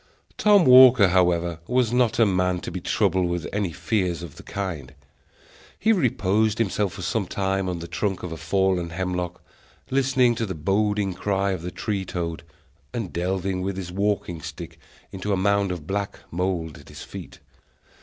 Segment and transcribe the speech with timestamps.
[0.35, 4.41] Tom Walker, however, was not a man to be troubled with any fears of the
[4.41, 4.95] kind.
[5.77, 9.43] He reposed himself for some time on the trunk of a fallen hemlock,
[9.91, 12.41] listening to the boding cry of the tree toad,
[12.95, 14.69] and delving with his walking staff
[15.11, 17.37] into a mound of black mould at his feet.